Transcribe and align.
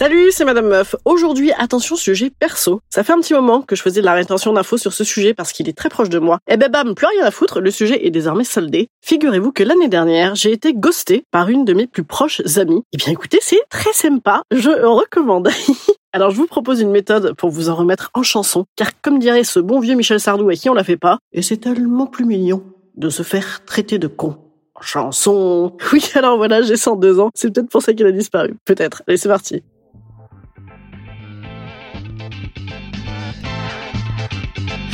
Salut, 0.00 0.30
c'est 0.32 0.46
Madame 0.46 0.68
Meuf. 0.68 0.96
Aujourd'hui, 1.04 1.52
attention, 1.52 1.94
sujet 1.94 2.30
perso. 2.30 2.80
Ça 2.88 3.04
fait 3.04 3.12
un 3.12 3.20
petit 3.20 3.34
moment 3.34 3.60
que 3.60 3.76
je 3.76 3.82
faisais 3.82 4.00
de 4.00 4.06
la 4.06 4.14
rétention 4.14 4.50
d'infos 4.54 4.78
sur 4.78 4.94
ce 4.94 5.04
sujet 5.04 5.34
parce 5.34 5.52
qu'il 5.52 5.68
est 5.68 5.76
très 5.76 5.90
proche 5.90 6.08
de 6.08 6.18
moi. 6.18 6.38
Et 6.48 6.56
ben 6.56 6.70
bam, 6.70 6.94
plus 6.94 7.06
rien 7.06 7.26
à 7.26 7.30
foutre, 7.30 7.60
le 7.60 7.70
sujet 7.70 8.06
est 8.06 8.10
désormais 8.10 8.44
soldé. 8.44 8.88
Figurez-vous 9.02 9.52
que 9.52 9.62
l'année 9.62 9.88
dernière, 9.88 10.36
j'ai 10.36 10.52
été 10.52 10.72
ghostée 10.72 11.24
par 11.30 11.50
une 11.50 11.66
de 11.66 11.74
mes 11.74 11.86
plus 11.86 12.02
proches 12.02 12.40
amies. 12.56 12.82
Eh 12.94 12.96
bien 12.96 13.12
écoutez, 13.12 13.40
c'est 13.42 13.60
très 13.68 13.92
sympa, 13.92 14.40
je 14.50 14.70
recommande. 14.70 15.50
Alors 16.14 16.30
je 16.30 16.36
vous 16.36 16.46
propose 16.46 16.80
une 16.80 16.92
méthode 16.92 17.34
pour 17.36 17.50
vous 17.50 17.68
en 17.68 17.74
remettre 17.74 18.10
en 18.14 18.22
chanson, 18.22 18.64
car 18.76 18.98
comme 19.02 19.18
dirait 19.18 19.44
ce 19.44 19.60
bon 19.60 19.80
vieux 19.80 19.96
Michel 19.96 20.18
Sardou 20.18 20.48
à 20.48 20.54
qui 20.54 20.70
on 20.70 20.74
la 20.74 20.82
fait 20.82 20.96
pas, 20.96 21.18
et 21.34 21.42
c'est 21.42 21.58
tellement 21.58 22.06
plus 22.06 22.24
mignon 22.24 22.62
de 22.96 23.10
se 23.10 23.22
faire 23.22 23.66
traiter 23.66 23.98
de 23.98 24.06
con. 24.06 24.38
Chanson. 24.80 25.76
Oui, 25.92 26.02
alors 26.14 26.38
voilà, 26.38 26.62
j'ai 26.62 26.78
102 26.78 27.20
ans, 27.20 27.28
c'est 27.34 27.52
peut-être 27.52 27.68
pour 27.68 27.82
ça 27.82 27.92
qu'il 27.92 28.06
a 28.06 28.12
disparu. 28.12 28.54
Peut-être. 28.64 29.02
Allez, 29.06 29.18
c'est 29.18 29.28
parti. 29.28 29.62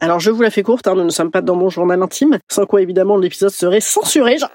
Alors 0.00 0.20
je 0.20 0.30
vous 0.30 0.42
la 0.42 0.50
fais 0.50 0.62
courte, 0.62 0.86
hein, 0.86 0.94
nous 0.94 1.04
ne 1.04 1.10
sommes 1.10 1.30
pas 1.30 1.40
dans 1.40 1.56
mon 1.56 1.70
journal 1.70 2.02
intime, 2.02 2.38
sans 2.50 2.66
quoi 2.66 2.82
évidemment 2.82 3.16
l'épisode 3.16 3.50
serait 3.50 3.80
censuré. 3.80 4.36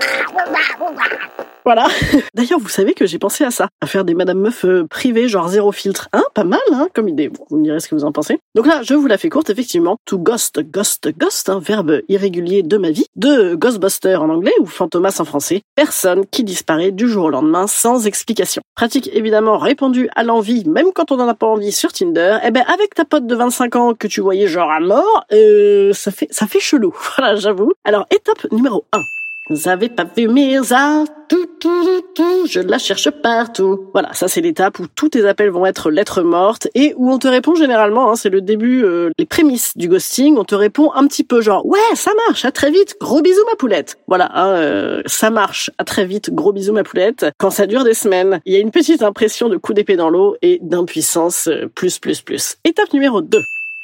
Voilà. 1.63 1.87
D'ailleurs, 2.33 2.59
vous 2.59 2.69
savez 2.69 2.93
que 2.93 3.05
j'ai 3.05 3.19
pensé 3.19 3.43
à 3.43 3.51
ça, 3.51 3.69
à 3.81 3.87
faire 3.87 4.03
des 4.03 4.15
Madame 4.15 4.39
Meuf 4.39 4.65
euh, 4.65 4.85
privées, 4.87 5.27
genre 5.27 5.47
zéro 5.47 5.71
filtre. 5.71 6.09
Hein, 6.13 6.23
pas 6.33 6.43
mal, 6.43 6.59
hein, 6.71 6.87
comme 6.93 7.07
idée. 7.07 7.29
Vous 7.49 7.57
me 7.57 7.63
direz 7.63 7.79
ce 7.79 7.87
que 7.87 7.95
vous 7.95 8.03
en 8.03 8.11
pensez. 8.11 8.39
Donc 8.55 8.65
là, 8.65 8.81
je 8.83 8.93
vous 8.93 9.07
la 9.07 9.17
fais 9.17 9.29
courte, 9.29 9.49
effectivement. 9.49 9.97
To 10.05 10.17
ghost, 10.17 10.59
ghost, 10.59 11.09
ghost, 11.17 11.49
un 11.49 11.59
verbe 11.59 12.01
irrégulier 12.09 12.63
de 12.63 12.77
ma 12.77 12.91
vie, 12.91 13.05
de 13.15 13.55
Ghostbuster 13.55 14.15
en 14.15 14.29
anglais 14.29 14.53
ou 14.59 14.65
Fantomas 14.65 15.17
en 15.19 15.25
français. 15.25 15.61
Personne 15.75 16.25
qui 16.25 16.43
disparaît 16.43 16.91
du 16.91 17.07
jour 17.07 17.25
au 17.25 17.29
lendemain 17.29 17.67
sans 17.67 18.07
explication. 18.07 18.61
Pratique 18.75 19.09
évidemment 19.13 19.57
répandue 19.57 20.09
à 20.15 20.23
l'envie, 20.23 20.67
même 20.67 20.87
quand 20.93 21.11
on 21.11 21.17
n'en 21.17 21.27
a 21.27 21.35
pas 21.35 21.47
envie 21.47 21.71
sur 21.71 21.91
Tinder. 21.91 22.37
Eh 22.43 22.51
ben, 22.51 22.63
avec 22.67 22.95
ta 22.95 23.05
pote 23.05 23.27
de 23.27 23.35
25 23.35 23.75
ans 23.75 23.93
que 23.93 24.07
tu 24.07 24.21
voyais 24.21 24.47
genre 24.47 24.71
à 24.71 24.79
mort, 24.79 25.25
euh, 25.33 25.93
ça 25.93 26.11
fait, 26.11 26.27
ça 26.31 26.47
fait 26.47 26.59
chelou. 26.59 26.93
Voilà, 27.17 27.35
j'avoue. 27.35 27.73
Alors, 27.83 28.05
étape 28.11 28.51
numéro 28.51 28.85
1. 28.93 29.01
Vous 29.49 29.67
avez 29.67 29.89
pas 29.89 30.05
vu 30.05 30.29
Mirza? 30.29 31.03
Tout, 31.27 31.45
tout, 31.59 31.83
tout, 31.83 32.01
tout, 32.15 32.45
je 32.47 32.61
la 32.61 32.77
cherche 32.77 33.09
partout. 33.09 33.89
Voilà, 33.91 34.13
ça 34.13 34.27
c'est 34.27 34.39
l'étape 34.39 34.79
où 34.79 34.85
tous 34.87 35.09
tes 35.09 35.27
appels 35.27 35.49
vont 35.49 35.65
être 35.65 35.91
lettres 35.91 36.21
mortes 36.21 36.69
et 36.73 36.93
où 36.95 37.11
on 37.11 37.17
te 37.17 37.27
répond 37.27 37.55
généralement, 37.55 38.11
hein, 38.11 38.15
c'est 38.15 38.29
le 38.29 38.39
début, 38.39 38.85
euh, 38.85 39.09
les 39.17 39.25
prémices 39.25 39.75
du 39.75 39.89
ghosting, 39.89 40.37
on 40.37 40.45
te 40.45 40.55
répond 40.55 40.91
un 40.93 41.05
petit 41.07 41.23
peu 41.23 41.41
genre 41.41 41.65
«Ouais, 41.67 41.79
ça 41.95 42.11
marche, 42.27 42.45
à 42.45 42.51
très 42.51 42.71
vite, 42.71 42.95
gros 43.01 43.21
bisous 43.21 43.43
ma 43.49 43.55
poulette». 43.55 43.97
Voilà, 44.07 44.31
hein, 44.33 44.49
euh, 44.55 45.01
ça 45.05 45.31
marche, 45.31 45.69
à 45.77 45.83
très 45.83 46.05
vite, 46.05 46.33
gros 46.33 46.53
bisous 46.53 46.73
ma 46.73 46.83
poulette. 46.83 47.25
Quand 47.37 47.49
ça 47.49 47.65
dure 47.65 47.83
des 47.83 47.93
semaines, 47.93 48.39
il 48.45 48.53
y 48.53 48.55
a 48.55 48.59
une 48.59 48.71
petite 48.71 49.01
impression 49.01 49.49
de 49.49 49.57
coup 49.57 49.73
d'épée 49.73 49.97
dans 49.97 50.09
l'eau 50.09 50.37
et 50.41 50.59
d'impuissance 50.61 51.47
euh, 51.47 51.67
plus, 51.67 51.99
plus, 51.99 52.21
plus. 52.21 52.55
Étape 52.63 52.93
numéro 52.93 53.21
2. 53.21 53.41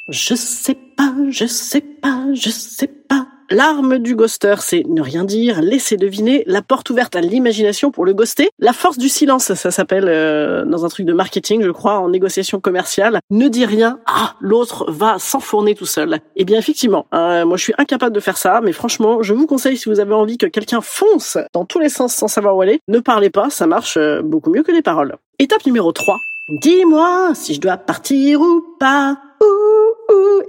Je 0.08 0.34
sais 0.34 0.78
pas, 0.96 1.12
je 1.28 1.44
sais 1.44 1.82
pas, 1.82 2.28
je 2.32 2.48
sais 2.48 2.86
pas. 2.86 3.26
L'arme 3.50 3.98
du 3.98 4.14
ghoster, 4.16 4.54
c'est 4.60 4.84
ne 4.86 5.02
rien 5.02 5.24
dire, 5.24 5.60
laisser 5.60 5.98
deviner, 5.98 6.44
la 6.46 6.62
porte 6.62 6.88
ouverte 6.88 7.14
à 7.14 7.20
l'imagination 7.20 7.90
pour 7.90 8.06
le 8.06 8.14
ghoster. 8.14 8.48
La 8.58 8.72
force 8.72 8.96
du 8.96 9.10
silence, 9.10 9.52
ça 9.52 9.70
s'appelle 9.70 10.06
euh, 10.08 10.64
dans 10.64 10.86
un 10.86 10.88
truc 10.88 11.04
de 11.04 11.12
marketing, 11.12 11.62
je 11.62 11.70
crois, 11.70 11.98
en 11.98 12.08
négociation 12.08 12.58
commerciale. 12.58 13.20
Ne 13.30 13.48
dis 13.48 13.66
rien, 13.66 14.00
ah, 14.06 14.34
l'autre 14.40 14.90
va 14.90 15.18
s'enfourner 15.18 15.74
tout 15.74 15.86
seul. 15.86 16.20
Eh 16.36 16.46
bien, 16.46 16.58
effectivement, 16.58 17.06
euh, 17.14 17.44
moi 17.44 17.58
je 17.58 17.64
suis 17.64 17.74
incapable 17.76 18.14
de 18.14 18.20
faire 18.20 18.38
ça, 18.38 18.62
mais 18.62 18.72
franchement, 18.72 19.22
je 19.22 19.34
vous 19.34 19.46
conseille 19.46 19.76
si 19.76 19.90
vous 19.90 20.00
avez 20.00 20.14
envie 20.14 20.38
que 20.38 20.46
quelqu'un 20.46 20.80
fonce 20.80 21.36
dans 21.52 21.66
tous 21.66 21.80
les 21.80 21.90
sens 21.90 22.14
sans 22.14 22.28
savoir 22.28 22.56
où 22.56 22.62
aller, 22.62 22.80
ne 22.88 22.98
parlez 22.98 23.28
pas, 23.28 23.50
ça 23.50 23.66
marche 23.66 23.98
euh, 23.98 24.22
beaucoup 24.22 24.50
mieux 24.50 24.62
que 24.62 24.72
les 24.72 24.82
paroles. 24.82 25.16
Étape 25.38 25.66
numéro 25.66 25.92
3. 25.92 26.18
Dis-moi 26.48 27.32
si 27.34 27.54
je 27.54 27.60
dois 27.60 27.76
partir 27.76 28.40
ou 28.40 28.62
pas. 28.80 29.18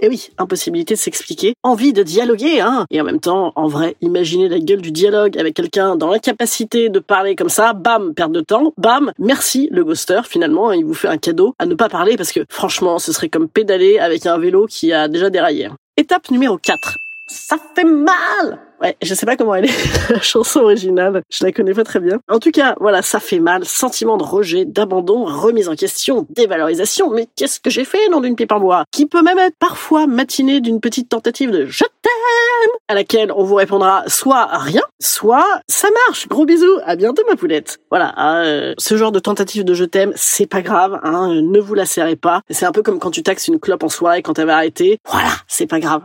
Et 0.02 0.08
oui, 0.08 0.30
impossibilité 0.38 0.94
de 0.94 0.98
s'expliquer, 0.98 1.54
envie 1.62 1.92
de 1.92 2.02
dialoguer, 2.02 2.60
hein. 2.60 2.86
Et 2.90 3.02
en 3.02 3.04
même 3.04 3.20
temps, 3.20 3.52
en 3.54 3.68
vrai, 3.68 3.96
imaginez 4.00 4.48
la 4.48 4.58
gueule 4.58 4.80
du 4.80 4.92
dialogue 4.92 5.36
avec 5.36 5.54
quelqu'un 5.54 5.94
dans 5.94 6.08
l'incapacité 6.08 6.88
de 6.88 7.00
parler 7.00 7.36
comme 7.36 7.50
ça, 7.50 7.74
bam, 7.74 8.14
perte 8.14 8.32
de 8.32 8.40
temps, 8.40 8.72
bam, 8.78 9.12
merci 9.18 9.68
le 9.70 9.84
ghoster, 9.84 10.22
finalement, 10.26 10.72
il 10.72 10.86
vous 10.86 10.94
fait 10.94 11.08
un 11.08 11.18
cadeau 11.18 11.54
à 11.58 11.66
ne 11.66 11.74
pas 11.74 11.90
parler 11.90 12.16
parce 12.16 12.32
que 12.32 12.40
franchement, 12.48 12.98
ce 12.98 13.12
serait 13.12 13.28
comme 13.28 13.46
pédaler 13.46 13.98
avec 13.98 14.24
un 14.24 14.38
vélo 14.38 14.64
qui 14.66 14.90
a 14.94 15.06
déjà 15.06 15.28
déraillé. 15.28 15.68
Étape 15.98 16.30
numéro 16.30 16.56
4. 16.56 16.96
Ça 17.30 17.56
fait 17.74 17.84
mal 17.84 18.58
Ouais, 18.80 18.96
je 19.02 19.12
sais 19.12 19.26
pas 19.26 19.36
comment 19.36 19.54
elle 19.54 19.66
est, 19.66 20.08
la 20.10 20.22
chanson 20.22 20.60
originale. 20.60 21.22
Je 21.30 21.44
la 21.44 21.52
connais 21.52 21.74
pas 21.74 21.84
très 21.84 22.00
bien. 22.00 22.18
En 22.30 22.38
tout 22.38 22.50
cas, 22.50 22.74
voilà, 22.80 23.02
ça 23.02 23.20
fait 23.20 23.38
mal. 23.38 23.66
Sentiment 23.66 24.16
de 24.16 24.24
rejet, 24.24 24.64
d'abandon, 24.64 25.24
remise 25.24 25.68
en 25.68 25.76
question, 25.76 26.26
dévalorisation. 26.30 27.10
Mais 27.10 27.28
qu'est-ce 27.36 27.60
que 27.60 27.68
j'ai 27.68 27.84
fait, 27.84 28.08
nom 28.08 28.22
d'une 28.22 28.36
pipe 28.36 28.52
en 28.52 28.58
bois? 28.58 28.84
Qui 28.90 29.04
peut 29.04 29.20
même 29.20 29.38
être 29.38 29.56
parfois 29.58 30.06
matiné 30.06 30.62
d'une 30.62 30.80
petite 30.80 31.10
tentative 31.10 31.50
de 31.50 31.66
je 31.66 31.84
t'aime, 32.00 32.70
à 32.88 32.94
laquelle 32.94 33.30
on 33.32 33.44
vous 33.44 33.56
répondra 33.56 34.02
soit 34.06 34.46
rien, 34.46 34.82
soit 34.98 35.60
ça 35.68 35.88
marche. 36.08 36.26
Gros 36.28 36.46
bisous. 36.46 36.78
À 36.86 36.96
bientôt, 36.96 37.22
ma 37.28 37.36
poulette. 37.36 37.80
Voilà. 37.90 38.14
euh, 38.44 38.74
ce 38.78 38.96
genre 38.96 39.12
de 39.12 39.20
tentative 39.20 39.64
de 39.64 39.74
je 39.74 39.84
t'aime, 39.84 40.12
c'est 40.16 40.46
pas 40.46 40.62
grave, 40.62 40.98
hein. 41.02 41.28
Ne 41.42 41.60
vous 41.60 41.74
la 41.74 41.84
serrez 41.84 42.16
pas. 42.16 42.40
C'est 42.48 42.64
un 42.64 42.72
peu 42.72 42.82
comme 42.82 42.98
quand 42.98 43.10
tu 43.10 43.22
taxes 43.22 43.48
une 43.48 43.60
clope 43.60 43.82
en 43.82 43.90
soirée 43.90 44.22
quand 44.22 44.38
va 44.38 44.56
arrêter. 44.56 44.98
Voilà. 45.06 45.32
C'est 45.48 45.66
pas 45.66 45.80
grave. 45.80 46.02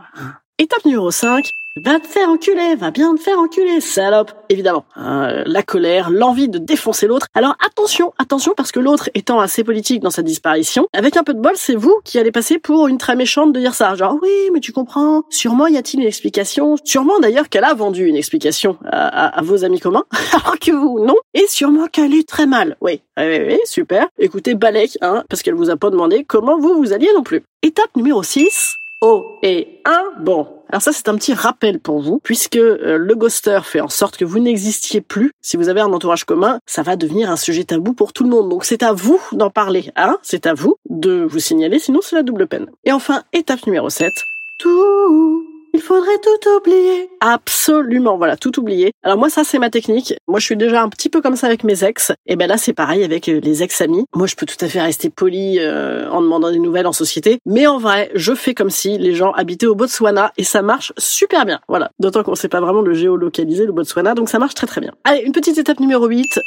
Étape 0.58 0.86
numéro 0.86 1.10
5. 1.10 1.50
Va 1.84 2.00
te 2.00 2.06
faire 2.06 2.30
enculer, 2.30 2.76
va 2.76 2.90
bien 2.90 3.14
te 3.14 3.20
faire 3.20 3.38
enculer, 3.38 3.82
salope. 3.82 4.32
Évidemment, 4.48 4.86
hein, 4.94 5.42
la 5.44 5.62
colère, 5.62 6.08
l'envie 6.08 6.48
de 6.48 6.56
défoncer 6.56 7.06
l'autre. 7.06 7.26
Alors 7.34 7.54
attention, 7.62 8.14
attention, 8.16 8.54
parce 8.56 8.72
que 8.72 8.80
l'autre 8.80 9.10
étant 9.12 9.38
assez 9.38 9.64
politique 9.64 10.00
dans 10.00 10.10
sa 10.10 10.22
disparition, 10.22 10.88
avec 10.94 11.18
un 11.18 11.24
peu 11.24 11.34
de 11.34 11.40
bol, 11.40 11.52
c'est 11.56 11.74
vous 11.74 12.00
qui 12.04 12.18
allez 12.18 12.32
passer 12.32 12.58
pour 12.58 12.88
une 12.88 12.96
très 12.96 13.16
méchante 13.16 13.52
de 13.52 13.60
dire 13.60 13.74
ça. 13.74 13.94
Genre, 13.96 14.16
oui, 14.22 14.30
mais 14.54 14.60
tu 14.60 14.72
comprends, 14.72 15.24
sûrement 15.28 15.66
y 15.66 15.76
a-t-il 15.76 16.00
une 16.00 16.08
explication? 16.08 16.76
Sûrement 16.84 17.20
d'ailleurs 17.20 17.50
qu'elle 17.50 17.64
a 17.64 17.74
vendu 17.74 18.06
une 18.06 18.16
explication 18.16 18.78
à, 18.90 19.42
vos 19.42 19.62
amis 19.62 19.78
communs, 19.78 20.04
alors 20.32 20.58
que 20.58 20.72
vous, 20.72 21.04
non. 21.04 21.16
Et 21.34 21.46
sûrement 21.48 21.88
qu'elle 21.88 22.14
est 22.14 22.26
très 22.26 22.46
mal. 22.46 22.78
Oui, 22.80 23.02
oui, 23.18 23.24
oui, 23.28 23.44
oui, 23.48 23.58
super. 23.66 24.06
Écoutez, 24.18 24.54
Balek, 24.54 24.96
hein, 25.02 25.22
parce 25.28 25.42
qu'elle 25.42 25.52
vous 25.52 25.68
a 25.68 25.76
pas 25.76 25.90
demandé 25.90 26.24
comment 26.26 26.58
vous 26.58 26.78
vous 26.78 26.94
alliez 26.94 27.10
non 27.14 27.22
plus. 27.22 27.42
Étape 27.62 27.94
numéro 27.94 28.22
6. 28.22 28.78
Oh 29.02 29.38
et 29.42 29.80
1. 29.84 30.20
Bon, 30.20 30.48
alors 30.70 30.80
ça 30.80 30.92
c'est 30.92 31.08
un 31.08 31.16
petit 31.16 31.34
rappel 31.34 31.80
pour 31.80 32.00
vous, 32.00 32.18
puisque 32.18 32.56
euh, 32.56 32.96
le 32.96 33.14
ghoster 33.14 33.60
fait 33.64 33.80
en 33.80 33.88
sorte 33.88 34.16
que 34.16 34.24
vous 34.24 34.38
n'existiez 34.38 35.02
plus. 35.02 35.32
Si 35.42 35.56
vous 35.56 35.68
avez 35.68 35.80
un 35.80 35.92
entourage 35.92 36.24
commun, 36.24 36.60
ça 36.66 36.82
va 36.82 36.96
devenir 36.96 37.30
un 37.30 37.36
sujet 37.36 37.64
tabou 37.64 37.92
pour 37.92 38.12
tout 38.12 38.24
le 38.24 38.30
monde. 38.30 38.48
Donc 38.48 38.64
c'est 38.64 38.82
à 38.82 38.92
vous 38.92 39.20
d'en 39.32 39.50
parler, 39.50 39.90
hein 39.96 40.18
C'est 40.22 40.46
à 40.46 40.54
vous 40.54 40.76
de 40.88 41.26
vous 41.28 41.40
signaler, 41.40 41.78
sinon 41.78 42.00
c'est 42.02 42.16
la 42.16 42.22
double 42.22 42.46
peine. 42.46 42.66
Et 42.84 42.92
enfin, 42.92 43.22
étape 43.32 43.66
numéro 43.66 43.90
7. 43.90 44.12
Tout 44.58 45.45
Il 45.76 45.82
faudrait 45.82 46.18
tout 46.22 46.48
oublier. 46.56 47.10
Absolument, 47.20 48.16
voilà, 48.16 48.38
tout 48.38 48.58
oublier. 48.58 48.92
Alors 49.02 49.18
moi, 49.18 49.28
ça, 49.28 49.44
c'est 49.44 49.58
ma 49.58 49.68
technique. 49.68 50.14
Moi, 50.26 50.40
je 50.40 50.46
suis 50.46 50.56
déjà 50.56 50.82
un 50.82 50.88
petit 50.88 51.10
peu 51.10 51.20
comme 51.20 51.36
ça 51.36 51.48
avec 51.48 51.64
mes 51.64 51.84
ex. 51.84 52.12
Et 52.24 52.34
ben 52.34 52.46
là, 52.46 52.56
c'est 52.56 52.72
pareil 52.72 53.04
avec 53.04 53.28
euh, 53.28 53.40
les 53.40 53.62
ex-amis. 53.62 54.06
Moi, 54.14 54.26
je 54.26 54.36
peux 54.36 54.46
tout 54.46 54.56
à 54.64 54.68
fait 54.68 54.80
rester 54.80 55.10
poli 55.10 55.58
euh, 55.58 56.08
en 56.10 56.22
demandant 56.22 56.50
des 56.50 56.60
nouvelles 56.60 56.86
en 56.86 56.94
société. 56.94 57.40
Mais 57.44 57.66
en 57.66 57.76
vrai, 57.76 58.10
je 58.14 58.34
fais 58.34 58.54
comme 58.54 58.70
si 58.70 58.96
les 58.96 59.14
gens 59.14 59.32
habitaient 59.32 59.66
au 59.66 59.74
Botswana 59.74 60.32
et 60.38 60.44
ça 60.44 60.62
marche 60.62 60.94
super 60.96 61.44
bien. 61.44 61.60
Voilà. 61.68 61.90
D'autant 61.98 62.22
qu'on 62.22 62.36
sait 62.36 62.48
pas 62.48 62.62
vraiment 62.62 62.80
le 62.80 62.94
géolocaliser, 62.94 63.66
le 63.66 63.72
Botswana, 63.72 64.14
donc 64.14 64.30
ça 64.30 64.38
marche 64.38 64.54
très 64.54 64.66
très 64.66 64.80
bien. 64.80 64.94
Allez, 65.04 65.24
une 65.26 65.32
petite 65.32 65.58
étape 65.58 65.78
numéro 65.78 66.06
8. 66.06 66.40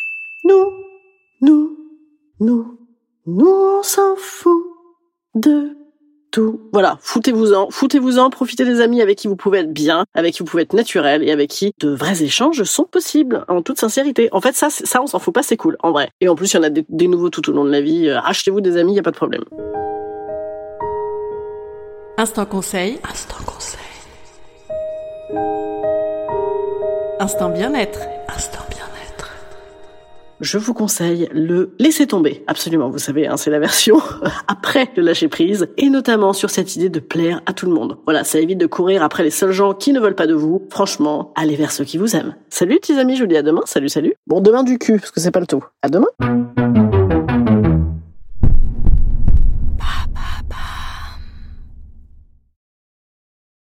Nous, 0.46 0.74
nous, 1.42 1.78
nous, 2.40 2.80
nous, 3.28 3.78
on 3.78 3.84
s'en 3.84 4.16
fout 4.16 4.64
de 5.36 5.78
Voilà, 6.72 6.98
foutez-vous-en, 7.02 7.70
foutez-vous-en, 7.72 8.30
profitez 8.30 8.66
des 8.66 8.82
amis 8.82 9.02
avec 9.02 9.18
qui 9.18 9.28
vous 9.28 9.36
pouvez 9.36 9.60
être 9.60 9.74
bien, 9.74 10.06
avec 10.14 10.34
qui 10.34 10.40
vous 10.40 10.46
pouvez 10.46 10.64
être 10.64 10.74
naturel 10.74 11.24
et 11.24 11.32
avec 11.32 11.50
qui 11.50 11.74
de 11.80 11.90
vrais 11.90 12.22
échanges 12.24 12.64
sont 12.64 12.84
possibles, 12.84 13.46
en 13.48 13.62
toute 13.62 13.80
sincérité. 13.80 14.30
En 14.32 14.42
fait, 14.42 14.56
ça, 14.56 14.70
ça, 14.70 15.02
on 15.02 15.08
s'en 15.08 15.20
fout 15.20 15.34
pas, 15.34 15.44
c'est 15.44 15.58
cool, 15.58 15.78
en 15.82 15.92
vrai. 15.92 16.10
Et 16.22 16.30
en 16.30 16.36
plus, 16.36 16.54
il 16.54 16.58
y 16.58 16.60
en 16.60 16.64
a 16.64 16.70
des, 16.70 17.08
nouveaux 17.08 17.30
tout 17.30 17.50
au 17.50 17.54
long 17.54 17.66
de 17.66 17.72
la 17.72 17.82
vie. 17.82 18.08
Euh, 18.08 18.20
Achetez-vous 18.22 18.62
des 18.62 18.78
amis, 18.78 18.94
y 18.94 19.00
a 19.00 19.04
pas 19.04 19.12
de 19.12 19.16
problème. 19.16 19.44
Instant 22.18 22.46
conseil. 22.46 23.00
Instant 23.10 23.44
conseil. 23.46 23.80
Instant 27.20 27.50
bien-être. 27.50 28.00
Je 30.42 30.58
vous 30.58 30.74
conseille 30.74 31.28
le 31.34 31.76
laisser 31.80 32.08
tomber. 32.08 32.44
Absolument, 32.48 32.90
vous 32.90 32.98
savez, 32.98 33.28
hein, 33.28 33.36
c'est 33.36 33.50
la 33.50 33.60
version 33.60 34.02
après 34.48 34.90
le 34.96 35.04
lâcher 35.04 35.28
prise. 35.28 35.68
Et 35.78 35.90
notamment 35.90 36.32
sur 36.32 36.50
cette 36.50 36.76
idée 36.78 36.90
de 36.90 37.00
plaire 37.02 37.42
à 37.46 37.54
tout 37.54 37.66
le 37.66 37.74
monde. 37.74 37.98
Voilà, 38.06 38.24
ça 38.24 38.40
évite 38.40 38.58
de 38.58 38.66
courir 38.66 39.04
après 39.04 39.24
les 39.24 39.32
seuls 39.32 39.52
gens 39.52 39.74
qui 39.74 39.92
ne 39.92 40.00
veulent 40.00 40.16
pas 40.16 40.28
de 40.28 40.34
vous. 40.34 40.66
Franchement, 40.70 41.34
allez 41.36 41.58
vers 41.58 41.72
ceux 41.72 41.84
qui 41.84 41.98
vous 41.98 42.16
aiment. 42.16 42.36
Salut 42.50 42.80
petits 42.80 42.98
amis, 42.98 43.16
je 43.16 43.24
vous 43.24 43.28
dis 43.28 43.38
à 43.38 43.44
demain. 43.44 43.62
Salut, 43.66 43.90
salut. 43.90 44.14
Bon, 44.28 44.40
demain 44.40 44.64
du 44.64 44.78
cul, 44.78 45.00
parce 45.00 45.12
que 45.12 45.20
c'est 45.20 45.32
pas 45.32 45.42
le 45.42 45.48
tout. 45.48 45.64
À 45.82 45.90
demain. 45.90 46.08